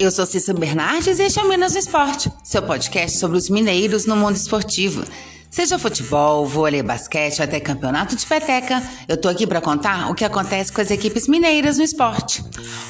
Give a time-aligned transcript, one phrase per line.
[0.00, 3.50] Eu sou Cissa Bernardes e este é o Minas no Esporte, seu podcast sobre os
[3.50, 5.04] mineiros no mundo esportivo.
[5.50, 10.24] Seja futebol, vôlei, basquete até campeonato de peteca, eu tô aqui para contar o que
[10.24, 12.42] acontece com as equipes mineiras no esporte.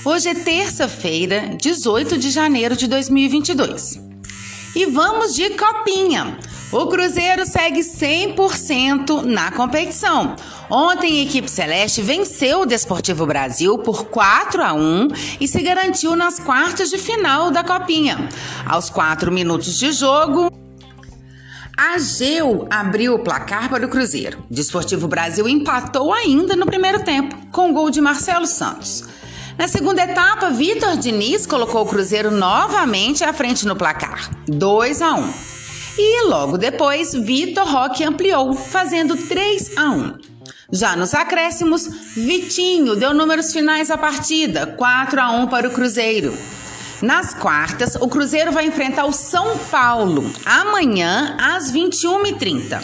[0.05, 3.99] Hoje é terça-feira, 18 de janeiro de 2022.
[4.77, 6.39] E vamos de copinha.
[6.71, 10.37] O Cruzeiro segue 100% na competição.
[10.71, 15.09] Ontem, a equipe celeste venceu o Desportivo Brasil por 4 a 1
[15.41, 18.29] e se garantiu nas quartas de final da Copinha.
[18.65, 20.49] Aos 4 minutos de jogo,
[21.77, 24.45] a Geu abriu o placar para o Cruzeiro.
[24.49, 29.05] O Desportivo Brasil empatou ainda no primeiro tempo, com o gol de Marcelo Santos.
[29.59, 35.15] Na segunda etapa, Vitor Diniz colocou o Cruzeiro novamente à frente no placar, 2 a
[35.15, 35.33] 1.
[35.99, 40.30] E logo depois, Vitor Roque ampliou, fazendo 3 a 1.
[40.73, 46.33] Já nos acréscimos, Vitinho deu números finais à partida, 4 a 1 para o Cruzeiro.
[47.03, 52.81] Nas quartas, o Cruzeiro vai enfrentar o São Paulo amanhã às 21h30.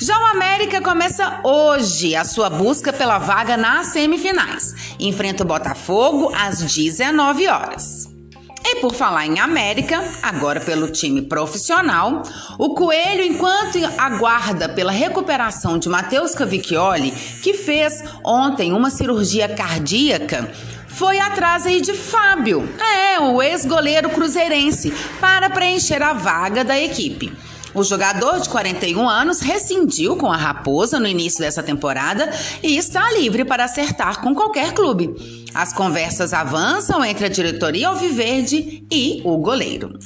[0.00, 4.74] Já o América começa hoje a sua busca pela vaga nas semifinais.
[5.00, 8.17] Enfrenta o Botafogo às 19 horas.
[8.64, 12.22] E por falar em América, agora pelo time profissional,
[12.58, 20.50] o Coelho, enquanto aguarda pela recuperação de Matheus Cavicchioli, que fez ontem uma cirurgia cardíaca,
[20.88, 27.32] foi atrás aí de Fábio, é, o ex-goleiro cruzeirense, para preencher a vaga da equipe.
[27.74, 32.30] O jogador de 41 anos rescindiu com a Raposa no início dessa temporada
[32.62, 35.14] e está livre para acertar com qualquer clube.
[35.54, 39.98] As conversas avançam entre a diretoria Alviverde e o goleiro.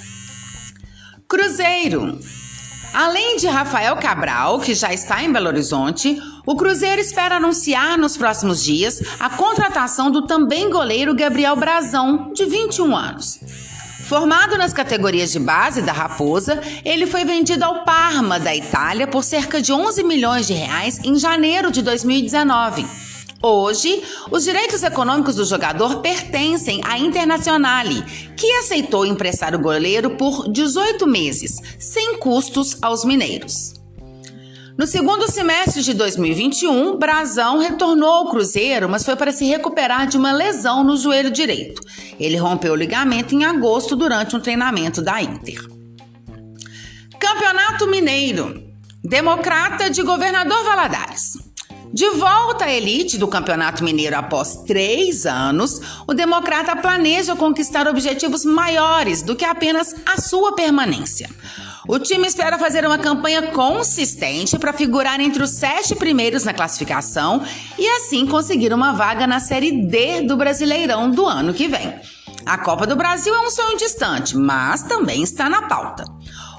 [1.29, 2.19] Cruzeiro.
[2.93, 8.19] Além de Rafael Cabral, que já está em Belo Horizonte, o Cruzeiro espera anunciar nos
[8.19, 13.41] próximos dias a contratação do também goleiro Gabriel Brazão, de 21 anos.
[14.13, 19.25] Formado nas categorias de base da Raposa, ele foi vendido ao Parma da Itália por
[19.25, 22.85] cerca de 11 milhões de reais em janeiro de 2019.
[23.43, 28.03] Hoje, os direitos econômicos do jogador pertencem à Internazionale,
[28.37, 33.82] que aceitou emprestar o goleiro por 18 meses, sem custos aos mineiros.
[34.79, 40.17] No segundo semestre de 2021, Brazão retornou ao Cruzeiro, mas foi para se recuperar de
[40.17, 41.83] uma lesão no joelho direito.
[42.19, 45.61] Ele rompeu o ligamento em agosto durante um treinamento da Inter.
[47.21, 48.63] Campeonato Mineiro.
[49.05, 51.52] Democrata de Governador Valadares.
[51.93, 58.47] De volta à elite do Campeonato Mineiro após três anos, o Democrata planeja conquistar objetivos
[58.47, 61.29] maiores do que apenas a sua permanência.
[61.87, 67.45] O time espera fazer uma campanha consistente para figurar entre os sete primeiros na classificação
[67.79, 71.95] e assim conseguir uma vaga na Série D do Brasileirão do ano que vem.
[72.47, 76.05] A Copa do Brasil é um sonho distante, mas também está na pauta.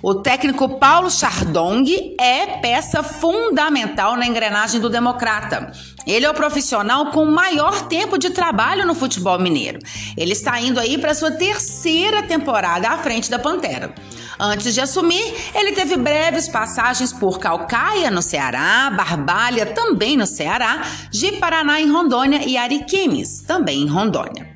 [0.06, 1.86] O técnico Paulo Chardong
[2.20, 5.72] é peça fundamental na engrenagem do Democrata.
[6.06, 9.80] Ele é o profissional com maior tempo de trabalho no futebol mineiro.
[10.18, 13.96] Ele está indo aí para sua terceira temporada à frente da Pantera.
[14.38, 15.24] Antes de assumir,
[15.56, 20.82] ele teve breves passagens por Calcaia, no Ceará, Barbalha, também no Ceará,
[21.14, 24.53] Ji-Paraná, em Rondônia e Ariquemes, também em Rondônia.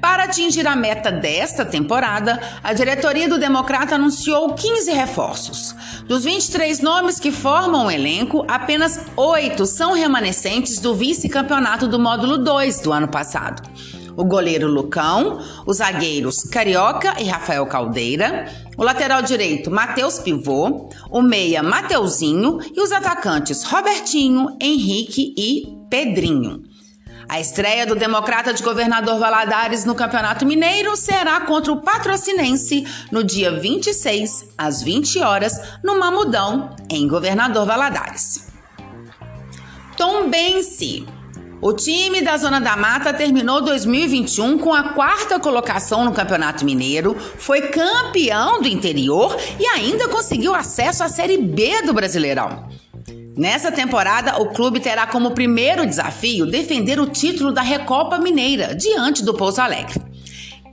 [0.00, 5.74] Para atingir a meta desta temporada, a diretoria do Democrata anunciou 15 reforços.
[6.06, 12.38] Dos 23 nomes que formam o elenco, apenas 8 são remanescentes do vice-campeonato do módulo
[12.38, 13.62] 2 do ano passado
[14.16, 18.46] o goleiro Lucão, os zagueiros Carioca e Rafael Caldeira,
[18.76, 26.62] o lateral direito Matheus Pivô, o meia Mateuzinho e os atacantes Robertinho, Henrique e Pedrinho.
[27.28, 33.24] A estreia do Democrata de Governador Valadares no Campeonato Mineiro será contra o Patrocinense no
[33.24, 38.46] dia 26, às 20 horas, no Mamudão, em Governador Valadares.
[39.96, 41.04] Tombense.
[41.60, 47.16] O time da Zona da Mata terminou 2021 com a quarta colocação no Campeonato Mineiro,
[47.38, 52.68] foi campeão do interior e ainda conseguiu acesso à Série B do Brasileirão.
[53.36, 59.22] Nessa temporada, o clube terá como primeiro desafio defender o título da Recopa Mineira diante
[59.22, 60.00] do Pouso Alegre.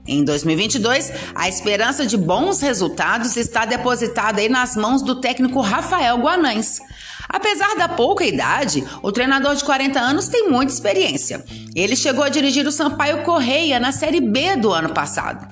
[0.06, 6.16] Em 2022, a esperança de bons resultados está depositada aí nas mãos do técnico Rafael
[6.16, 6.80] Guanães.
[7.28, 11.44] Apesar da pouca idade, o treinador de 40 anos tem muita experiência.
[11.74, 15.46] Ele chegou a dirigir o Sampaio Correia na Série B do ano passado.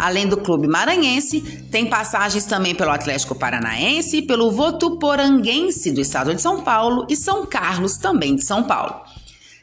[0.00, 6.40] Além do clube maranhense, tem passagens também pelo Atlético Paranaense pelo Votuporanguense do estado de
[6.40, 8.94] São Paulo e São Carlos também de São Paulo.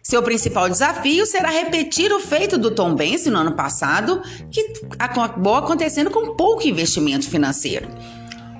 [0.03, 6.11] Seu principal desafio será repetir o feito do Tombense no ano passado, que acabou acontecendo
[6.11, 7.87] com pouco investimento financeiro.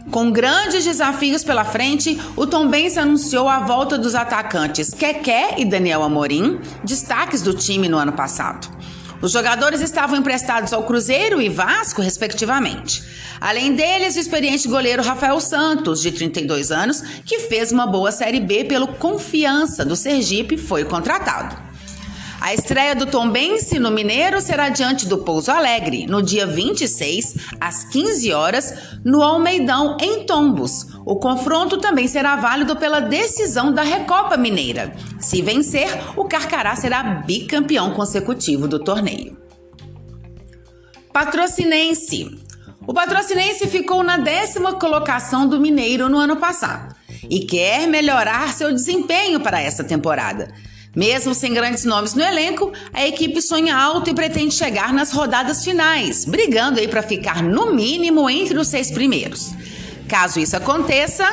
[0.10, 6.02] Com grandes desafios pela frente, o Tombense anunciou a volta dos atacantes Keké e Daniel
[6.02, 8.77] Amorim, destaques do time no ano passado.
[9.22, 13.04] Os jogadores estavam emprestados ao Cruzeiro e Vasco, respectivamente.
[13.42, 18.40] Além deles, o experiente goleiro Rafael Santos, de 32 anos, que fez uma boa Série
[18.40, 21.68] B pelo Confiança do Sergipe, foi contratado.
[22.40, 27.84] A estreia do Tombense no Mineiro será diante do Pouso Alegre, no dia 26, às
[27.86, 28.74] 15 horas,
[29.04, 30.86] no Almeidão, em Tombos.
[31.08, 34.94] O confronto também será válido pela decisão da Recopa Mineira.
[35.22, 35.88] Se vencer,
[36.18, 39.38] o Carcará será bicampeão consecutivo do torneio.
[41.14, 42.38] Patrocinense.
[42.86, 46.94] O Patrocinense ficou na décima colocação do Mineiro no ano passado
[47.30, 50.54] e quer melhorar seu desempenho para essa temporada.
[50.94, 55.64] Mesmo sem grandes nomes no elenco, a equipe sonha alto e pretende chegar nas rodadas
[55.64, 59.56] finais, brigando aí para ficar no mínimo entre os seis primeiros.
[60.08, 61.26] Caso isso aconteça,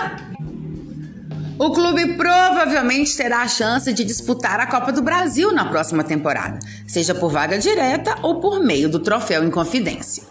[1.57, 6.59] o clube provavelmente terá a chance de disputar a Copa do Brasil na próxima temporada,
[6.87, 10.25] seja por vaga direta ou por meio do troféu em confidência.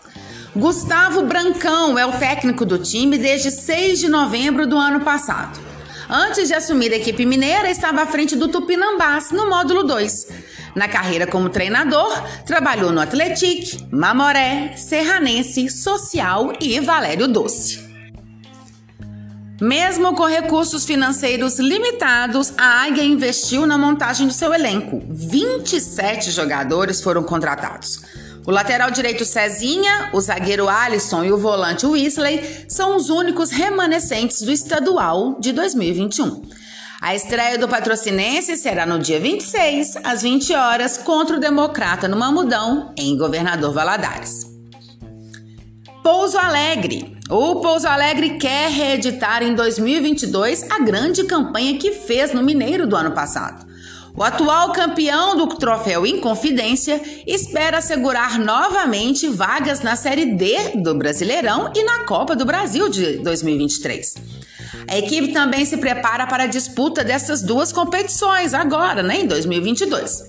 [0.54, 5.60] Gustavo Brancão é o técnico do time desde 6 de novembro do ano passado.
[6.10, 10.28] Antes de assumir a equipe mineira, estava à frente do Tupinambás, no módulo 2.
[10.76, 12.12] Na carreira como treinador,
[12.46, 17.83] trabalhou no Atletique, Mamoré, Serranense, Social e Valério Doce.
[19.64, 25.02] Mesmo com recursos financeiros limitados, a Águia investiu na montagem do seu elenco.
[25.08, 28.02] 27 jogadores foram contratados.
[28.46, 34.42] O lateral direito Cezinha, o zagueiro Alisson e o volante Weasley são os únicos remanescentes
[34.42, 36.42] do estadual de 2021.
[37.00, 42.18] A estreia do Patrocinense será no dia 26, às 20 horas, contra o Democrata no
[42.18, 44.46] Mamudão, em Governador Valadares.
[46.04, 47.13] Pouso Alegre.
[47.30, 52.98] O Pouso Alegre quer reeditar em 2022 a grande campanha que fez no Mineiro do
[52.98, 53.66] ano passado.
[54.16, 61.72] O atual campeão do troféu Inconfidência espera assegurar novamente vagas na Série D do Brasileirão
[61.74, 64.16] e na Copa do Brasil de 2023.
[64.88, 70.26] A equipe também se prepara para a disputa dessas duas competições agora, né, em 2022.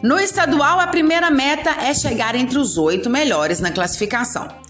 [0.00, 4.63] No estadual, a primeira meta é chegar entre os oito melhores na classificação.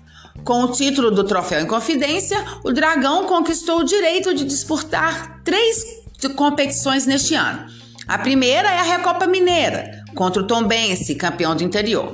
[0.44, 6.04] Com o título do Troféu Inconfidência, o Dragão conquistou o direito de disputar três
[6.36, 7.66] competições neste ano
[8.06, 12.12] a primeira é a Recopa Mineira, contra o Tombense, campeão do interior.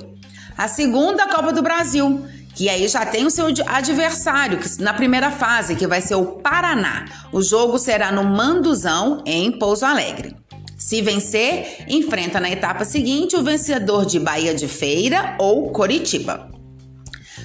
[0.56, 2.25] A segunda, a Copa do Brasil,
[2.55, 7.06] que aí já tem o seu adversário na primeira fase, que vai ser o Paraná.
[7.32, 10.37] O jogo será no Manduzão, em Pouso Alegre.
[10.79, 16.60] Se vencer, enfrenta na etapa seguinte o vencedor de Bahia de Feira ou Coritiba.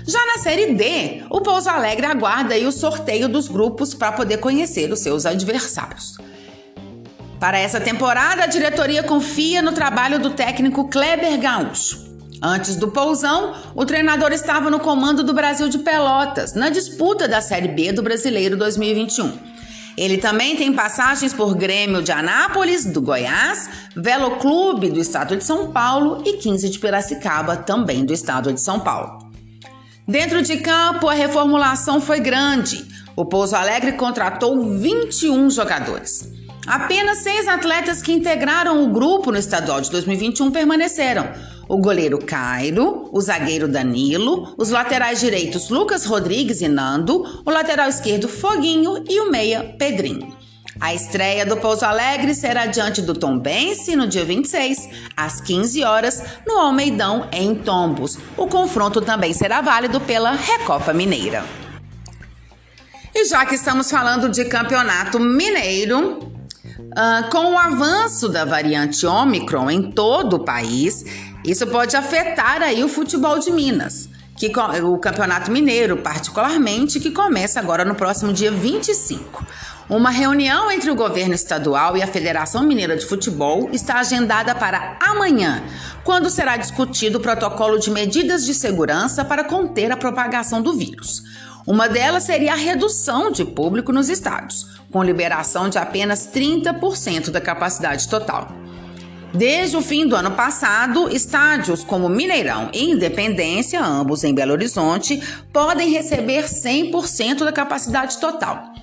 [0.08, 4.92] Já na Série D, o Pouso Alegre aguarda o sorteio dos grupos para poder conhecer
[4.92, 6.18] os seus adversários.
[7.40, 12.06] Para essa temporada, a diretoria confia no trabalho do técnico Kleber Gaúcho.
[12.40, 17.42] Antes do pousão, o treinador estava no comando do Brasil de Pelotas, na disputa da
[17.42, 19.56] Série B do Brasileiro 2021.
[19.98, 25.44] Ele também tem passagens por Grêmio de Anápolis, do Goiás, Velo Clube do estado de
[25.44, 29.25] São Paulo e 15 de Piracicaba, também do estado de São Paulo.
[30.08, 32.86] Dentro de campo, a reformulação foi grande.
[33.16, 36.32] O Pouso Alegre contratou 21 jogadores.
[36.68, 41.28] Apenas seis atletas que integraram o grupo no estadual de 2021 permaneceram.
[41.68, 47.90] O goleiro Cairo, o zagueiro Danilo, os laterais direitos Lucas Rodrigues e Nando, o lateral
[47.90, 50.36] esquerdo Foguinho e o meia Pedrinho.
[50.80, 56.22] A estreia do Pouso Alegre será diante do Tombense no dia 26, às 15 horas,
[56.46, 58.18] no Almeidão, em Tombos.
[58.36, 61.46] O confronto também será válido pela Recopa Mineira.
[63.14, 66.32] E já que estamos falando de campeonato mineiro,
[66.98, 71.04] Uh, com o avanço da variante Omicron em todo o país,
[71.44, 74.52] isso pode afetar aí o futebol de Minas, que
[74.82, 79.46] o Campeonato Mineiro, particularmente, que começa agora no próximo dia 25.
[79.88, 84.98] Uma reunião entre o governo estadual e a Federação Mineira de Futebol está agendada para
[85.00, 85.62] amanhã,
[86.04, 91.22] quando será discutido o protocolo de medidas de segurança para conter a propagação do vírus.
[91.68, 97.40] Uma delas seria a redução de público nos estádios, com liberação de apenas 30% da
[97.40, 98.48] capacidade total.
[99.36, 105.22] Desde o fim do ano passado, estádios como Mineirão e Independência, ambos em Belo Horizonte,
[105.54, 108.74] podem receber 100% da capacidade total.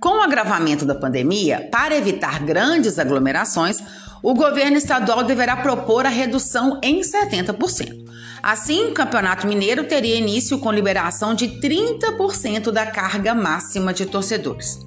[0.00, 3.82] Com o agravamento da pandemia, para evitar grandes aglomerações,
[4.22, 8.06] o governo estadual deverá propor a redução em 70%.
[8.40, 14.78] Assim, o Campeonato Mineiro teria início com liberação de 30% da carga máxima de torcedores.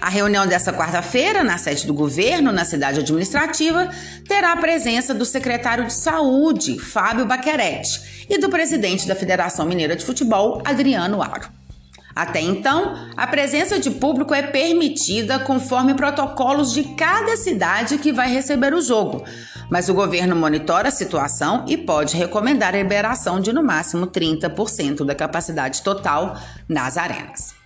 [0.00, 3.90] A reunião dessa quarta-feira, na sede do governo, na cidade administrativa,
[4.28, 9.96] terá a presença do secretário de Saúde, Fábio Baquerete, e do presidente da Federação Mineira
[9.96, 11.65] de Futebol, Adriano Aro.
[12.16, 18.26] Até então, a presença de público é permitida conforme protocolos de cada cidade que vai
[18.32, 19.22] receber o jogo,
[19.68, 25.04] mas o governo monitora a situação e pode recomendar a liberação de no máximo 30%
[25.04, 27.65] da capacidade total nas arenas.